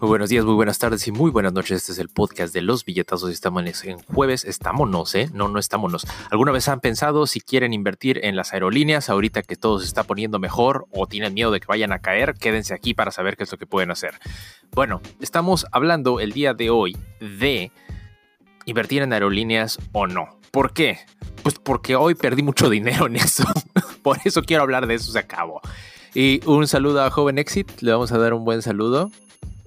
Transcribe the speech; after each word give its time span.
Muy 0.00 0.08
buenos 0.08 0.28
días, 0.28 0.44
muy 0.44 0.54
buenas 0.54 0.78
tardes 0.78 1.06
y 1.06 1.12
muy 1.12 1.30
buenas 1.30 1.52
noches. 1.52 1.78
Este 1.78 1.92
es 1.92 1.98
el 1.98 2.08
podcast 2.08 2.52
de 2.52 2.62
los 2.62 2.84
billetazos. 2.84 3.30
Estamos 3.30 3.84
en 3.84 3.98
jueves. 3.98 4.44
Estámonos, 4.44 5.14
¿eh? 5.14 5.30
No, 5.32 5.48
no 5.48 5.58
estámonos. 5.58 6.04
¿Alguna 6.30 6.50
vez 6.50 6.68
han 6.68 6.80
pensado 6.80 7.26
si 7.26 7.40
quieren 7.40 7.72
invertir 7.72 8.20
en 8.24 8.34
las 8.34 8.52
aerolíneas 8.52 9.08
ahorita 9.08 9.42
que 9.42 9.54
todo 9.54 9.78
se 9.78 9.86
está 9.86 10.02
poniendo 10.02 10.40
mejor 10.40 10.86
o 10.90 11.06
tienen 11.06 11.32
miedo 11.32 11.52
de 11.52 11.60
que 11.60 11.66
vayan 11.66 11.92
a 11.92 12.00
caer? 12.00 12.34
Quédense 12.34 12.74
aquí 12.74 12.92
para 12.92 13.12
saber 13.12 13.36
qué 13.36 13.44
es 13.44 13.52
lo 13.52 13.56
que 13.56 13.66
pueden 13.66 13.92
hacer. 13.92 14.14
Bueno, 14.72 15.00
estamos 15.20 15.64
hablando 15.70 16.18
el 16.18 16.32
día 16.32 16.54
de 16.54 16.70
hoy 16.70 16.96
de 17.20 17.70
invertir 18.66 19.02
en 19.02 19.12
aerolíneas 19.12 19.78
o 19.92 20.08
no. 20.08 20.40
¿Por 20.50 20.72
qué? 20.72 20.98
Pues 21.42 21.58
porque 21.58 21.94
hoy 21.94 22.14
perdí 22.14 22.42
mucho 22.42 22.68
dinero 22.68 23.06
en 23.06 23.16
eso. 23.16 23.44
Por 24.02 24.18
eso 24.24 24.42
quiero 24.42 24.64
hablar 24.64 24.86
de 24.86 24.94
eso, 24.94 25.12
se 25.12 25.18
acabó. 25.18 25.60
Y 26.14 26.40
un 26.46 26.66
saludo 26.68 27.02
a 27.02 27.10
Joven 27.10 27.38
Exit, 27.38 27.80
le 27.80 27.92
vamos 27.92 28.12
a 28.12 28.18
dar 28.18 28.34
un 28.34 28.44
buen 28.44 28.60
saludo. 28.60 29.10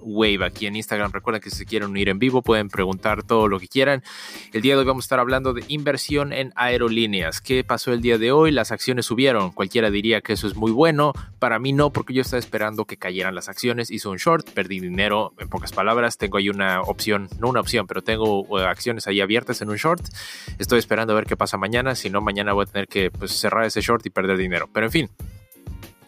Wave 0.00 0.44
aquí 0.44 0.66
en 0.66 0.76
Instagram. 0.76 1.12
Recuerden 1.12 1.42
que 1.42 1.50
si 1.50 1.56
se 1.56 1.66
quieren 1.66 1.90
unir 1.90 2.08
en 2.08 2.18
vivo 2.18 2.42
pueden 2.42 2.68
preguntar 2.68 3.22
todo 3.22 3.48
lo 3.48 3.58
que 3.58 3.68
quieran. 3.68 4.02
El 4.52 4.62
día 4.62 4.74
de 4.74 4.80
hoy 4.80 4.86
vamos 4.86 5.04
a 5.04 5.06
estar 5.06 5.20
hablando 5.20 5.52
de 5.52 5.64
inversión 5.68 6.32
en 6.32 6.52
aerolíneas. 6.56 7.40
¿Qué 7.40 7.64
pasó 7.64 7.92
el 7.92 8.00
día 8.00 8.18
de 8.18 8.32
hoy? 8.32 8.50
Las 8.50 8.72
acciones 8.72 9.06
subieron. 9.06 9.52
Cualquiera 9.52 9.90
diría 9.90 10.20
que 10.20 10.32
eso 10.32 10.46
es 10.46 10.56
muy 10.56 10.70
bueno. 10.70 11.12
Para 11.38 11.58
mí 11.58 11.72
no, 11.72 11.90
porque 11.90 12.14
yo 12.14 12.22
estaba 12.22 12.38
esperando 12.38 12.84
que 12.84 12.96
cayeran 12.96 13.34
las 13.34 13.48
acciones. 13.48 13.90
Hice 13.90 14.08
un 14.08 14.16
short, 14.16 14.50
perdí 14.50 14.80
dinero. 14.80 15.32
En 15.38 15.48
pocas 15.48 15.72
palabras, 15.72 16.18
tengo 16.18 16.38
ahí 16.38 16.48
una 16.48 16.82
opción, 16.82 17.28
no 17.38 17.48
una 17.48 17.60
opción, 17.60 17.86
pero 17.86 18.02
tengo 18.02 18.42
uh, 18.42 18.58
acciones 18.58 19.06
ahí 19.06 19.20
abiertas 19.20 19.60
en 19.62 19.70
un 19.70 19.76
short. 19.76 20.02
Estoy 20.58 20.78
esperando 20.78 21.12
a 21.12 21.16
ver 21.16 21.26
qué 21.26 21.36
pasa 21.36 21.56
mañana. 21.56 21.94
Si 21.94 22.10
no, 22.10 22.20
mañana 22.20 22.52
voy 22.52 22.64
a 22.68 22.72
tener 22.72 22.88
que 22.88 23.10
pues, 23.10 23.32
cerrar 23.32 23.64
ese 23.64 23.80
short 23.80 24.04
y 24.06 24.10
perder 24.10 24.36
dinero. 24.36 24.68
Pero 24.72 24.86
en 24.86 24.92
fin. 24.92 25.10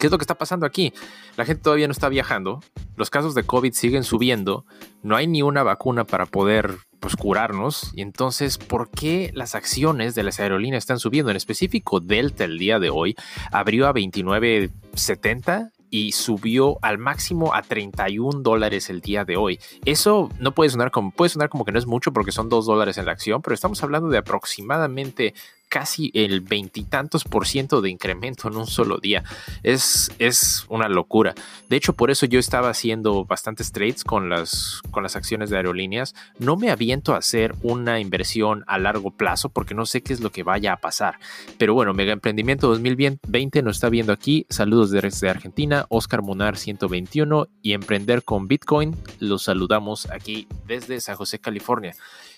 ¿Qué 0.01 0.07
es 0.07 0.11
lo 0.11 0.17
que 0.17 0.23
está 0.23 0.33
pasando 0.33 0.65
aquí? 0.65 0.93
La 1.37 1.45
gente 1.45 1.61
todavía 1.61 1.87
no 1.87 1.91
está 1.91 2.09
viajando, 2.09 2.59
los 2.97 3.11
casos 3.11 3.35
de 3.35 3.43
COVID 3.43 3.71
siguen 3.71 4.03
subiendo, 4.03 4.65
no 5.03 5.15
hay 5.15 5.27
ni 5.27 5.43
una 5.43 5.61
vacuna 5.61 6.05
para 6.05 6.25
poder 6.25 6.77
pues, 6.99 7.15
curarnos, 7.15 7.91
y 7.93 8.01
entonces, 8.01 8.57
¿por 8.57 8.89
qué 8.89 9.29
las 9.35 9.53
acciones 9.53 10.15
de 10.15 10.23
las 10.23 10.39
aerolíneas 10.39 10.81
están 10.81 10.97
subiendo? 10.97 11.29
En 11.29 11.37
específico, 11.37 11.99
Delta 11.99 12.45
el 12.45 12.57
día 12.57 12.79
de 12.79 12.89
hoy 12.89 13.15
abrió 13.51 13.87
a 13.87 13.93
29.70 13.93 15.69
y 15.91 16.13
subió 16.13 16.79
al 16.81 16.97
máximo 16.97 17.53
a 17.53 17.61
31 17.61 18.39
dólares 18.39 18.89
el 18.89 19.01
día 19.01 19.23
de 19.23 19.37
hoy. 19.37 19.59
Eso 19.85 20.31
no 20.39 20.53
puede 20.53 20.71
sonar 20.71 20.89
como, 20.89 21.11
puede 21.11 21.29
sonar 21.29 21.49
como 21.49 21.63
que 21.63 21.73
no 21.73 21.77
es 21.77 21.85
mucho 21.85 22.11
porque 22.11 22.31
son 22.31 22.49
2 22.49 22.65
dólares 22.65 22.97
en 22.97 23.05
la 23.05 23.11
acción, 23.11 23.43
pero 23.43 23.53
estamos 23.53 23.83
hablando 23.83 24.09
de 24.09 24.17
aproximadamente 24.17 25.35
casi 25.71 26.11
el 26.13 26.41
veintitantos 26.41 27.23
por 27.23 27.47
ciento 27.47 27.79
de 27.79 27.89
incremento 27.89 28.49
en 28.49 28.57
un 28.57 28.67
solo 28.67 28.97
día. 28.97 29.23
Es, 29.63 30.11
es 30.19 30.65
una 30.67 30.89
locura. 30.89 31.33
De 31.69 31.77
hecho, 31.77 31.93
por 31.93 32.11
eso 32.11 32.25
yo 32.25 32.39
estaba 32.39 32.69
haciendo 32.69 33.23
bastantes 33.23 33.71
trades 33.71 34.03
con 34.03 34.29
las, 34.29 34.81
con 34.91 35.01
las 35.01 35.15
acciones 35.15 35.49
de 35.49 35.55
aerolíneas. 35.55 36.13
No 36.39 36.57
me 36.57 36.71
aviento 36.71 37.13
a 37.13 37.19
hacer 37.19 37.55
una 37.61 38.01
inversión 38.01 38.65
a 38.67 38.77
largo 38.79 39.11
plazo 39.11 39.47
porque 39.47 39.73
no 39.73 39.85
sé 39.85 40.01
qué 40.03 40.11
es 40.11 40.19
lo 40.19 40.33
que 40.33 40.43
vaya 40.43 40.73
a 40.73 40.77
pasar. 40.81 41.19
Pero 41.57 41.73
bueno, 41.73 41.93
Mega 41.93 42.11
Emprendimiento 42.11 42.67
2020 42.67 43.61
nos 43.61 43.77
está 43.77 43.87
viendo 43.87 44.11
aquí. 44.11 44.45
Saludos 44.49 44.91
desde 44.91 45.29
Argentina, 45.29 45.85
Oscar 45.87 46.21
Munar 46.21 46.57
121 46.57 47.47
y 47.61 47.71
Emprender 47.71 48.23
con 48.23 48.49
Bitcoin. 48.49 48.97
Los 49.19 49.43
saludamos 49.43 50.09
aquí 50.11 50.49
desde 50.67 50.99
San 50.99 51.15
José, 51.15 51.39
California. 51.39 51.95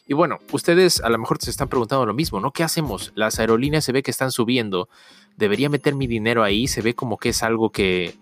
Y 0.07 0.13
bueno, 0.13 0.39
ustedes 0.51 1.01
a 1.01 1.09
lo 1.09 1.17
mejor 1.17 1.37
se 1.39 1.49
están 1.49 1.69
preguntando 1.69 2.05
lo 2.05 2.13
mismo, 2.13 2.39
¿no? 2.39 2.51
¿Qué 2.51 2.63
hacemos? 2.63 3.13
Las 3.15 3.39
aerolíneas 3.39 3.85
se 3.85 3.91
ve 3.91 4.03
que 4.03 4.11
están 4.11 4.31
subiendo. 4.31 4.89
¿Debería 5.37 5.69
meter 5.69 5.95
mi 5.95 6.07
dinero 6.07 6.43
ahí? 6.43 6.67
Se 6.67 6.81
ve 6.81 6.93
como 6.93 7.17
que 7.17 7.29
es 7.29 7.41
algo 7.41 7.71
que, 7.71 8.15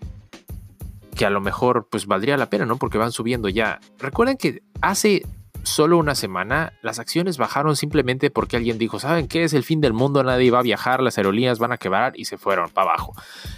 que 1.16 1.26
a 1.26 1.30
lo 1.30 1.40
mejor 1.40 1.88
pues 1.90 2.06
valdría 2.06 2.36
la 2.36 2.50
pena, 2.50 2.66
¿no? 2.66 2.76
Porque 2.76 2.98
van 2.98 3.12
subiendo 3.12 3.48
ya. 3.48 3.80
Recuerden 3.98 4.36
que 4.36 4.62
hace 4.80 5.22
solo 5.64 5.96
una 5.98 6.14
semana 6.14 6.72
las 6.82 6.98
acciones 6.98 7.38
bajaron 7.38 7.76
simplemente 7.76 8.30
porque 8.30 8.56
alguien 8.56 8.78
dijo, 8.78 8.98
¿saben 8.98 9.28
qué? 9.28 9.44
Es 9.44 9.52
el 9.52 9.64
fin 9.64 9.80
del 9.80 9.92
mundo, 9.92 10.22
nadie 10.22 10.50
va 10.50 10.60
a 10.60 10.62
viajar, 10.62 11.02
las 11.02 11.18
aerolíneas 11.18 11.58
van 11.58 11.72
a 11.72 11.78
quebrar 11.78 12.12
y 12.16 12.24
se 12.24 12.38
fueron 12.38 12.70
para 12.70 12.90
abajo. 12.90 13.14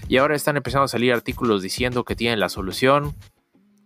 Y 0.08 0.18
ahora 0.18 0.36
están 0.36 0.56
empezando 0.56 0.84
a 0.84 0.88
salir 0.88 1.12
artículos 1.12 1.62
diciendo 1.62 2.04
que 2.04 2.16
tienen 2.16 2.40
la 2.40 2.48
solución, 2.48 3.14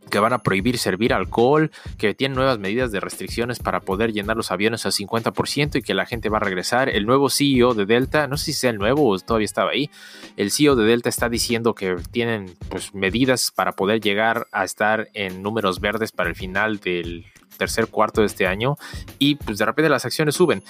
que 0.08 0.18
van 0.18 0.32
a 0.32 0.38
prohibir 0.38 0.78
servir 0.78 1.12
alcohol, 1.12 1.70
que 1.96 2.14
tienen 2.14 2.36
nuevas 2.36 2.58
medidas 2.58 2.92
de 2.92 3.00
restricciones 3.00 3.58
para 3.58 3.80
poder 3.80 4.12
llenar 4.12 4.36
los 4.36 4.50
aviones 4.50 4.86
al 4.86 4.92
50% 4.92 5.76
y 5.76 5.82
que 5.82 5.94
la 5.94 6.06
gente 6.06 6.28
va 6.28 6.38
a 6.38 6.40
regresar. 6.40 6.88
El 6.88 7.06
nuevo 7.06 7.30
CEO 7.30 7.74
de 7.74 7.86
Delta, 7.86 8.26
no 8.26 8.36
sé 8.36 8.46
si 8.46 8.52
sea 8.54 8.70
el 8.70 8.78
nuevo 8.78 9.08
o 9.08 9.18
todavía 9.18 9.46
estaba 9.46 9.70
ahí, 9.70 9.90
el 10.36 10.50
CEO 10.50 10.76
de 10.76 10.84
Delta 10.84 11.08
está 11.08 11.28
diciendo 11.28 11.74
que 11.74 11.96
tienen 12.10 12.54
pues, 12.68 12.94
medidas 12.94 13.50
para 13.50 13.72
poder 13.72 14.00
llegar 14.00 14.46
a 14.52 14.64
estar 14.64 15.08
en 15.14 15.42
números 15.42 15.80
verdes 15.80 16.12
para 16.12 16.28
el 16.28 16.36
final 16.36 16.78
del 16.78 17.26
tercer 17.56 17.88
cuarto 17.88 18.22
de 18.22 18.28
este 18.28 18.46
año 18.46 18.76
y 19.18 19.34
pues 19.34 19.58
de 19.58 19.66
repente 19.66 19.90
las 19.90 20.04
acciones 20.04 20.34
suben. 20.34 20.62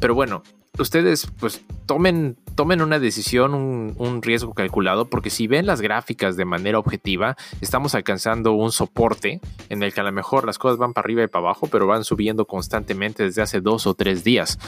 Pero 0.00 0.14
bueno, 0.14 0.42
ustedes 0.78 1.28
pues 1.38 1.60
tomen, 1.86 2.36
tomen 2.54 2.82
una 2.82 2.98
decisión, 2.98 3.54
un, 3.54 4.22
riesgo 4.22 4.54
calculado, 4.54 5.06
porque 5.06 5.30
si 5.30 5.46
ven 5.46 5.66
las 5.66 5.80
gráficas 5.80 6.36
de 6.36 6.44
manera 6.44 6.78
objetiva, 6.78 7.36
estamos 7.60 7.94
alcanzando 7.94 8.52
un 8.52 8.72
soporte 8.72 9.40
en 9.68 9.82
el 9.82 9.92
que 9.92 10.00
a 10.00 10.04
lo 10.04 10.12
mejor 10.12 10.46
las 10.46 10.58
cosas 10.58 10.78
van 10.78 10.92
para 10.92 11.04
arriba 11.04 11.22
y 11.22 11.26
para 11.26 11.46
abajo, 11.46 11.66
pero 11.66 11.86
van 11.86 12.04
subiendo 12.04 12.46
constantemente 12.46 13.24
desde 13.24 13.42
hace 13.42 13.60
dos 13.60 13.86
o 13.86 13.94
tres 13.94 14.24
días. 14.24 14.58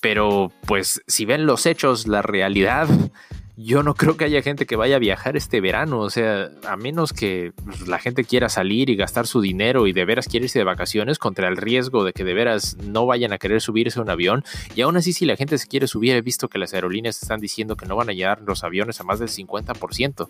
Pero 0.00 0.52
pues 0.66 1.02
si 1.06 1.24
ven 1.24 1.46
los 1.46 1.66
hechos, 1.66 2.06
la 2.06 2.22
realidad 2.22 2.88
yo 3.56 3.82
no 3.82 3.94
creo 3.94 4.16
que 4.16 4.24
haya 4.24 4.42
gente 4.42 4.66
que 4.66 4.76
vaya 4.76 4.96
a 4.96 4.98
viajar 4.98 5.36
este 5.36 5.60
verano. 5.60 6.00
O 6.00 6.10
sea, 6.10 6.50
a 6.66 6.76
menos 6.76 7.12
que 7.12 7.52
pues, 7.64 7.86
la 7.86 7.98
gente 7.98 8.24
quiera 8.24 8.48
salir 8.48 8.90
y 8.90 8.96
gastar 8.96 9.26
su 9.26 9.40
dinero 9.40 9.86
y 9.86 9.92
de 9.92 10.04
veras 10.04 10.28
quiere 10.28 10.44
irse 10.44 10.58
de 10.58 10.64
vacaciones 10.64 11.18
contra 11.18 11.48
el 11.48 11.56
riesgo 11.56 12.04
de 12.04 12.12
que 12.12 12.24
de 12.24 12.34
veras 12.34 12.76
no 12.78 13.06
vayan 13.06 13.32
a 13.32 13.38
querer 13.38 13.60
subirse 13.60 13.98
a 13.98 14.02
un 14.02 14.10
avión. 14.10 14.44
Y 14.74 14.82
aún 14.82 14.96
así, 14.96 15.12
si 15.12 15.26
la 15.26 15.36
gente 15.36 15.58
se 15.58 15.68
quiere 15.68 15.86
subir, 15.86 16.14
he 16.14 16.22
visto 16.22 16.48
que 16.48 16.58
las 16.58 16.74
aerolíneas 16.74 17.22
están 17.22 17.40
diciendo 17.40 17.76
que 17.76 17.86
no 17.86 17.96
van 17.96 18.08
a 18.08 18.12
llevar 18.12 18.40
los 18.42 18.64
aviones 18.64 19.00
a 19.00 19.04
más 19.04 19.18
del 19.18 19.28
50% 19.28 20.28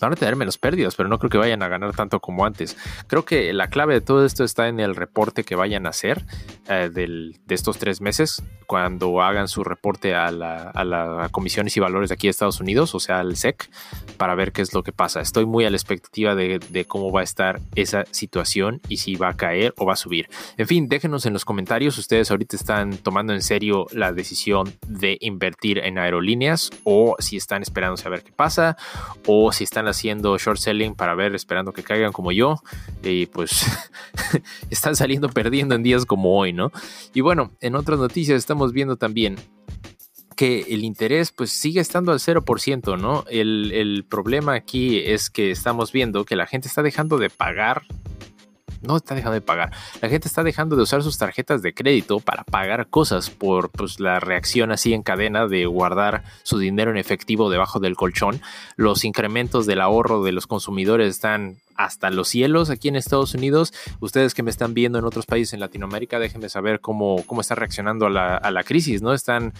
van 0.00 0.12
a 0.12 0.16
tener 0.16 0.36
menos 0.36 0.58
pérdidas, 0.58 0.94
pero 0.94 1.08
no 1.08 1.18
creo 1.18 1.30
que 1.30 1.38
vayan 1.38 1.62
a 1.62 1.68
ganar 1.68 1.94
tanto 1.94 2.20
como 2.20 2.44
antes. 2.44 2.76
Creo 3.06 3.24
que 3.24 3.52
la 3.52 3.68
clave 3.68 3.94
de 3.94 4.00
todo 4.00 4.24
esto 4.24 4.44
está 4.44 4.68
en 4.68 4.80
el 4.80 4.96
reporte 4.96 5.44
que 5.44 5.54
vayan 5.54 5.86
a 5.86 5.90
hacer 5.90 6.24
eh, 6.68 6.90
de 6.92 7.54
estos 7.54 7.78
tres 7.78 8.00
meses, 8.00 8.42
cuando 8.68 9.22
hagan 9.22 9.48
su 9.48 9.64
reporte 9.64 10.14
a 10.14 10.30
la, 10.30 10.72
a 10.74 11.28
Comisiones 11.30 11.74
y 11.78 11.80
Valores 11.80 12.10
de 12.10 12.14
aquí 12.14 12.26
de 12.26 12.32
Estados 12.32 12.60
Unidos, 12.60 12.94
o 12.94 13.00
sea, 13.00 13.20
al 13.20 13.34
SEC, 13.34 13.70
para 14.18 14.34
ver 14.34 14.52
qué 14.52 14.60
es 14.60 14.74
lo 14.74 14.82
que 14.82 14.92
pasa. 14.92 15.22
Estoy 15.22 15.46
muy 15.46 15.64
a 15.64 15.70
la 15.70 15.78
expectativa 15.78 16.34
de, 16.34 16.84
cómo 16.86 17.10
va 17.10 17.20
a 17.20 17.24
estar 17.24 17.60
esa 17.76 18.04
situación 18.10 18.82
y 18.86 18.98
si 18.98 19.16
va 19.16 19.30
a 19.30 19.36
caer 19.36 19.72
o 19.78 19.86
va 19.86 19.94
a 19.94 19.96
subir. 19.96 20.28
En 20.58 20.66
fin, 20.66 20.86
déjenos 20.86 21.24
en 21.24 21.32
los 21.32 21.46
comentarios, 21.46 21.96
ustedes 21.96 22.30
ahorita 22.30 22.56
están 22.56 22.98
tomando 22.98 23.32
en 23.32 23.40
serio 23.40 23.86
la 23.92 24.12
decisión 24.12 24.70
de 24.86 25.16
invertir 25.22 25.78
en 25.78 25.96
aerolíneas 25.96 26.70
o 26.84 27.16
si 27.20 27.38
están 27.38 27.62
esperando 27.62 27.96
saber 27.96 28.22
qué 28.22 28.32
pasa 28.32 28.76
o 29.26 29.50
si 29.50 29.64
están 29.64 29.87
haciendo 29.88 30.36
short 30.38 30.58
selling 30.58 30.94
para 30.94 31.14
ver, 31.14 31.34
esperando 31.34 31.72
que 31.72 31.82
caigan 31.82 32.12
como 32.12 32.32
yo. 32.32 32.56
Y 33.02 33.26
pues 33.26 33.66
están 34.70 34.96
saliendo 34.96 35.28
perdiendo 35.28 35.74
en 35.74 35.82
días 35.82 36.06
como 36.06 36.38
hoy, 36.38 36.52
¿no? 36.52 36.72
Y 37.14 37.20
bueno, 37.20 37.50
en 37.60 37.74
otras 37.74 37.98
noticias 37.98 38.38
estamos 38.38 38.72
viendo 38.72 38.96
también 38.96 39.36
que 40.36 40.66
el 40.68 40.84
interés 40.84 41.32
pues 41.32 41.50
sigue 41.50 41.80
estando 41.80 42.12
al 42.12 42.20
0%, 42.20 42.96
¿no? 42.96 43.24
El, 43.28 43.72
el 43.72 44.04
problema 44.04 44.54
aquí 44.54 44.98
es 44.98 45.30
que 45.30 45.50
estamos 45.50 45.90
viendo 45.90 46.24
que 46.24 46.36
la 46.36 46.46
gente 46.46 46.68
está 46.68 46.82
dejando 46.84 47.18
de 47.18 47.28
pagar 47.28 47.82
no 48.82 48.96
está 48.96 49.14
dejando 49.14 49.34
de 49.34 49.40
pagar. 49.40 49.72
La 50.00 50.08
gente 50.08 50.28
está 50.28 50.42
dejando 50.42 50.76
de 50.76 50.82
usar 50.82 51.02
sus 51.02 51.18
tarjetas 51.18 51.62
de 51.62 51.74
crédito 51.74 52.20
para 52.20 52.44
pagar 52.44 52.88
cosas 52.88 53.30
por 53.30 53.70
pues, 53.70 54.00
la 54.00 54.20
reacción 54.20 54.72
así 54.72 54.92
en 54.92 55.02
cadena 55.02 55.46
de 55.46 55.66
guardar 55.66 56.24
su 56.42 56.58
dinero 56.58 56.90
en 56.90 56.96
efectivo 56.96 57.50
debajo 57.50 57.80
del 57.80 57.96
colchón. 57.96 58.40
Los 58.76 59.04
incrementos 59.04 59.66
del 59.66 59.80
ahorro 59.80 60.22
de 60.22 60.32
los 60.32 60.46
consumidores 60.46 61.08
están 61.08 61.56
hasta 61.78 62.10
los 62.10 62.28
cielos 62.28 62.68
aquí 62.68 62.88
en 62.88 62.96
Estados 62.96 63.34
Unidos. 63.34 63.72
Ustedes 64.00 64.34
que 64.34 64.42
me 64.42 64.50
están 64.50 64.74
viendo 64.74 64.98
en 64.98 65.04
otros 65.04 65.24
países 65.24 65.54
en 65.54 65.60
Latinoamérica, 65.60 66.18
déjenme 66.18 66.48
saber 66.48 66.80
cómo, 66.80 67.22
cómo 67.24 67.40
está 67.40 67.54
reaccionando 67.54 68.06
a 68.06 68.10
la, 68.10 68.36
a 68.36 68.62
crisis, 68.64 69.00
¿no? 69.00 69.14
¿Están, 69.14 69.54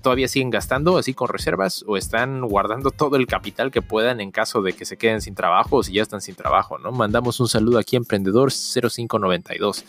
todavía 0.00 0.28
siguen 0.28 0.50
gastando 0.50 0.96
así 0.96 1.12
con 1.12 1.28
reservas 1.28 1.84
o 1.86 1.96
están 1.96 2.40
guardando 2.42 2.92
todo 2.92 3.16
el 3.16 3.26
capital 3.26 3.72
que 3.72 3.82
puedan 3.82 4.20
en 4.20 4.30
caso 4.30 4.62
de 4.62 4.72
que 4.72 4.84
se 4.84 4.96
queden 4.96 5.20
sin 5.20 5.34
trabajo 5.34 5.78
o 5.78 5.82
si 5.82 5.94
ya 5.94 6.02
están 6.02 6.20
sin 6.20 6.36
trabajo, 6.36 6.78
¿no? 6.78 6.92
Mandamos 6.92 7.40
un 7.40 7.48
saludo 7.48 7.78
aquí, 7.78 7.96
Emprendedor 7.96 8.52
0592. 8.52 9.84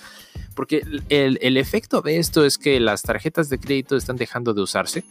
Porque 0.56 0.84
el, 1.10 1.38
el 1.42 1.58
efecto 1.58 2.02
de 2.02 2.18
esto 2.18 2.46
es 2.46 2.58
que 2.58 2.80
las 2.80 3.04
tarjetas 3.04 3.50
de 3.50 3.60
crédito 3.60 3.96
están 3.96 4.16
dejando 4.16 4.56
de 4.56 4.62
usarse 4.62 5.04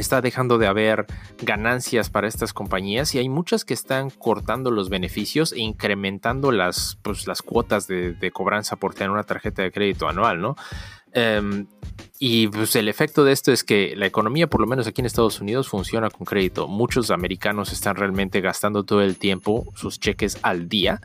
está 0.00 0.20
dejando 0.20 0.58
de 0.58 0.66
haber 0.66 1.06
ganancias 1.42 2.10
para 2.10 2.28
estas 2.28 2.52
compañías 2.52 3.14
y 3.14 3.18
hay 3.18 3.28
muchas 3.28 3.64
que 3.64 3.74
están 3.74 4.10
cortando 4.10 4.70
los 4.70 4.88
beneficios 4.88 5.52
e 5.52 5.60
incrementando 5.60 6.52
las, 6.52 6.98
pues, 7.02 7.26
las 7.26 7.42
cuotas 7.42 7.86
de, 7.86 8.30
cobranza 8.32 8.76
por 8.76 8.94
tener 8.94 9.10
una 9.10 9.24
tarjeta 9.24 9.62
de 9.62 9.72
crédito 9.72 10.08
anual, 10.08 10.40
¿no? 10.40 10.56
Em, 11.12 11.66
y 12.18 12.48
pues 12.48 12.74
el 12.76 12.88
efecto 12.88 13.24
de 13.24 13.32
esto 13.32 13.52
es 13.52 13.64
que 13.64 13.94
la 13.96 14.06
economía, 14.06 14.48
por 14.48 14.60
lo 14.60 14.66
menos 14.66 14.86
aquí 14.86 15.00
en 15.00 15.06
Estados 15.06 15.40
Unidos, 15.40 15.68
funciona 15.68 16.10
con 16.10 16.26
crédito. 16.26 16.66
Muchos 16.66 17.10
americanos 17.10 17.72
están 17.72 17.96
realmente 17.96 18.40
gastando 18.40 18.84
todo 18.84 19.02
el 19.02 19.16
tiempo 19.16 19.66
sus 19.74 20.00
cheques 20.00 20.38
al 20.42 20.68
día 20.68 21.00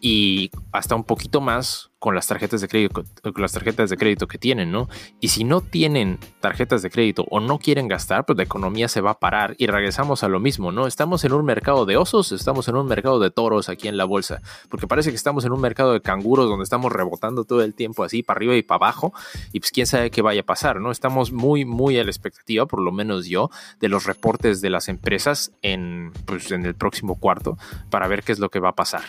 y 0.00 0.50
hasta 0.72 0.94
un 0.94 1.04
poquito 1.04 1.40
más 1.40 1.90
con 1.98 2.14
las 2.14 2.26
tarjetas 2.26 2.60
de 2.60 2.68
crédito, 2.68 3.04
con 3.22 3.42
las 3.42 3.52
tarjetas 3.52 3.90
de 3.90 3.96
crédito 3.96 4.28
que 4.28 4.38
tienen, 4.38 4.70
¿no? 4.70 4.88
Y 5.20 5.28
si 5.28 5.44
no 5.44 5.60
tienen 5.60 6.18
tarjetas 6.40 6.82
de 6.82 6.90
crédito 6.90 7.26
o 7.30 7.40
no 7.40 7.58
quieren 7.58 7.88
gastar, 7.88 8.24
pues 8.26 8.36
la 8.36 8.44
economía 8.44 8.86
se 8.88 9.00
va 9.00 9.12
a 9.12 9.18
parar 9.18 9.56
y 9.58 9.66
regresamos 9.66 10.22
a 10.22 10.28
lo 10.28 10.38
mismo, 10.38 10.72
¿no? 10.72 10.86
Estamos 10.86 11.24
en 11.24 11.32
un 11.32 11.44
mercado 11.44 11.86
de 11.86 11.96
osos, 11.96 12.32
estamos 12.32 12.68
en 12.68 12.76
un 12.76 12.86
mercado 12.86 13.18
de 13.18 13.30
toros 13.30 13.68
aquí 13.68 13.88
en 13.88 13.96
la 13.96 14.04
bolsa, 14.04 14.40
porque 14.68 14.86
parece 14.86 15.10
que 15.10 15.16
estamos 15.16 15.44
en 15.46 15.52
un 15.52 15.60
mercado 15.60 15.94
de 15.94 16.02
canguros 16.02 16.48
donde 16.48 16.64
estamos 16.64 16.92
rebotando 16.92 17.44
todo 17.44 17.62
el 17.62 17.74
tiempo 17.74 18.04
así 18.04 18.22
para 18.22 18.38
arriba 18.38 18.54
y 18.54 18.62
para 18.62 18.76
abajo 18.76 19.12
y 19.52 19.60
pues 19.60 19.72
quién 19.72 19.86
sabe 19.86 20.10
qué 20.10 20.22
vaya 20.22 20.42
a 20.42 20.46
pasar, 20.46 20.80
¿no? 20.80 20.92
Estamos 20.92 21.32
muy, 21.32 21.64
muy 21.64 21.98
a 21.98 22.04
la 22.04 22.10
expectativa, 22.10 22.66
por 22.66 22.82
lo 22.82 22.92
menos 22.92 23.26
yo, 23.26 23.50
de 23.80 23.88
los 23.88 24.04
reportes 24.04 24.60
de 24.60 24.70
las 24.70 24.88
empresas 24.88 25.50
en, 25.62 26.12
pues, 26.26 26.52
en 26.52 26.66
el 26.66 26.74
próximo 26.74 27.18
cuarto 27.18 27.56
para 27.90 28.06
ver 28.06 28.22
qué 28.22 28.32
es 28.32 28.38
lo 28.38 28.50
que 28.50 28.60
va 28.60 28.68
a 28.70 28.74
pasar. 28.76 29.02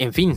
En 0.00 0.12
fin, 0.12 0.36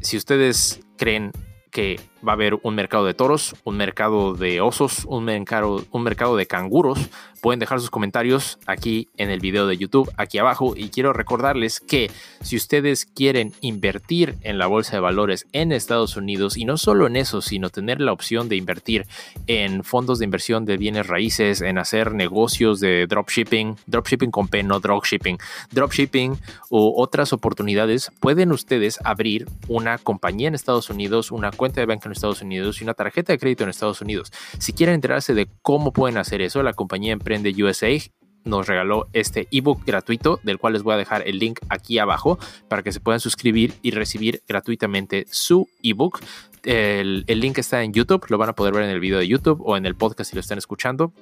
si 0.00 0.16
ustedes 0.16 0.80
creen 0.96 1.30
que 1.70 2.00
va 2.26 2.32
a 2.32 2.34
haber 2.34 2.58
un 2.62 2.74
mercado 2.74 3.04
de 3.04 3.14
toros, 3.14 3.54
un 3.64 3.76
mercado 3.76 4.34
de 4.34 4.60
osos, 4.60 5.04
un 5.06 5.24
mercado, 5.24 5.84
un 5.90 6.02
mercado 6.02 6.36
de 6.36 6.46
canguros. 6.46 6.98
Pueden 7.40 7.60
dejar 7.60 7.80
sus 7.80 7.90
comentarios 7.90 8.58
aquí 8.66 9.08
en 9.16 9.30
el 9.30 9.40
video 9.40 9.66
de 9.66 9.76
YouTube, 9.76 10.10
aquí 10.16 10.38
abajo. 10.38 10.74
Y 10.76 10.88
quiero 10.88 11.12
recordarles 11.12 11.78
que 11.80 12.10
si 12.40 12.56
ustedes 12.56 13.04
quieren 13.04 13.52
invertir 13.60 14.34
en 14.42 14.58
la 14.58 14.66
bolsa 14.66 14.92
de 14.92 15.00
valores 15.00 15.46
en 15.52 15.70
Estados 15.70 16.16
Unidos, 16.16 16.56
y 16.56 16.64
no 16.64 16.76
solo 16.76 17.06
en 17.06 17.14
eso, 17.14 17.42
sino 17.42 17.70
tener 17.70 18.00
la 18.00 18.12
opción 18.12 18.48
de 18.48 18.56
invertir 18.56 19.06
en 19.46 19.84
fondos 19.84 20.18
de 20.18 20.24
inversión 20.24 20.64
de 20.64 20.76
bienes 20.76 21.06
raíces, 21.06 21.60
en 21.60 21.78
hacer 21.78 22.14
negocios 22.14 22.80
de 22.80 23.06
dropshipping, 23.06 23.76
dropshipping 23.86 24.30
con 24.30 24.48
P, 24.48 24.62
no 24.62 24.80
dropshipping, 24.80 25.38
dropshipping 25.70 26.38
u 26.70 26.94
otras 26.96 27.32
oportunidades, 27.32 28.10
pueden 28.18 28.50
ustedes 28.50 28.98
abrir 29.04 29.46
una 29.68 29.98
compañía 29.98 30.48
en 30.48 30.54
Estados 30.54 30.90
Unidos, 30.90 31.30
una 31.30 31.50
cuenta 31.52 31.80
de 31.80 31.86
banco 31.86 32.08
en 32.08 32.12
Estados 32.16 32.42
Unidos 32.42 32.80
y 32.80 32.84
una 32.84 32.94
tarjeta 32.94 33.32
de 33.32 33.38
crédito 33.38 33.64
en 33.64 33.70
Estados 33.70 34.00
Unidos. 34.00 34.32
Si 34.58 34.72
quieren 34.72 34.94
enterarse 34.96 35.34
de 35.34 35.48
cómo 35.62 35.92
pueden 35.92 36.18
hacer 36.18 36.40
eso, 36.40 36.62
la 36.62 36.72
compañía 36.72 37.12
Emprende 37.12 37.54
USA 37.62 37.98
nos 38.46 38.66
regaló 38.66 39.08
este 39.12 39.48
ebook 39.50 39.84
gratuito, 39.84 40.40
del 40.42 40.58
cual 40.58 40.72
les 40.72 40.82
voy 40.82 40.94
a 40.94 40.96
dejar 40.96 41.26
el 41.26 41.38
link 41.38 41.58
aquí 41.68 41.98
abajo 41.98 42.38
para 42.68 42.82
que 42.82 42.92
se 42.92 43.00
puedan 43.00 43.20
suscribir 43.20 43.74
y 43.82 43.90
recibir 43.90 44.42
gratuitamente 44.48 45.26
su 45.30 45.68
ebook. 45.82 46.20
El, 46.62 47.24
link 47.26 47.58
está 47.58 47.82
en 47.82 47.92
YouTube, 47.92 48.24
lo 48.28 48.38
van 48.38 48.48
a 48.48 48.54
poder 48.54 48.72
ver 48.72 48.84
en 48.84 48.90
el 48.90 49.00
video 49.00 49.18
de 49.18 49.28
YouTube 49.28 49.60
o 49.64 49.76
en 49.76 49.86
el 49.86 49.94
podcast 49.94 50.30
si 50.30 50.36
lo 50.36 50.40
están 50.40 50.58
escuchando 50.58 51.12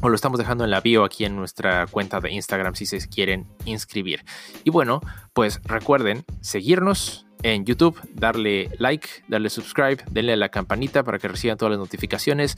o 0.00 0.08
lo 0.08 0.14
estamos 0.14 0.38
dejando 0.38 0.64
en 0.64 0.70
la 0.70 0.80
bio 0.80 1.04
aquí 1.04 1.24
en 1.24 1.34
nuestra 1.34 1.86
cuenta 1.88 2.20
de 2.20 2.30
Instagram 2.30 2.74
si 2.74 2.86
se 2.86 3.06
quieren 3.08 3.46
inscribir. 3.64 4.24
Y 4.62 4.70
bueno, 4.70 5.00
pues 5.32 5.60
recuerden 5.64 6.24
seguirnos, 6.40 7.26
en 7.42 7.64
YouTube, 7.64 7.98
darle 8.14 8.70
like, 8.78 9.08
darle 9.28 9.50
subscribe, 9.50 9.98
denle 10.10 10.32
a 10.32 10.36
la 10.36 10.48
campanita 10.48 11.02
para 11.02 11.18
que 11.18 11.28
reciban 11.28 11.58
todas 11.58 11.70
las 11.70 11.78
notificaciones. 11.78 12.56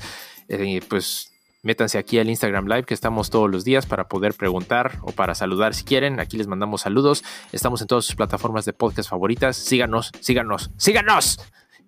Eh, 0.49 0.81
pues 0.89 1.33
métanse 1.63 1.99
aquí 1.99 2.19
al 2.19 2.29
Instagram 2.29 2.67
Live 2.67 2.85
que 2.85 2.95
estamos 2.95 3.31
todos 3.31 3.51
los 3.51 3.65
días 3.65 3.87
para 3.87 4.09
poder 4.09 4.35
preguntar 4.35 4.99
o 5.03 5.13
para 5.13 5.35
saludar 5.35 5.75
si 5.75 5.85
quieren. 5.85 6.21
Aquí 6.21 6.37
les 6.37 6.47
mandamos 6.47 6.83
saludos. 6.83 7.25
Estamos 7.53 7.81
en 7.81 7.87
todas 7.87 8.05
sus 8.05 8.17
plataformas 8.17 8.65
de 8.65 8.73
podcast 8.73 9.09
favoritas. 9.09 9.57
Síganos, 9.57 10.13
síganos, 10.21 10.71
síganos. 10.77 11.41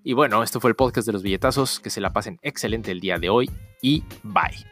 Y 0.04 0.14
bueno, 0.14 0.42
esto 0.42 0.60
fue 0.60 0.70
el 0.70 0.76
podcast 0.76 1.06
de 1.06 1.12
los 1.12 1.22
billetazos. 1.22 1.80
Que 1.80 1.90
se 1.90 2.00
la 2.00 2.12
pasen 2.12 2.38
excelente 2.42 2.90
el 2.90 3.00
día 3.00 3.18
de 3.18 3.30
hoy 3.30 3.50
y 3.80 4.02
bye. 4.22 4.71